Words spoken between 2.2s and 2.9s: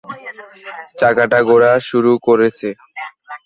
করেছে।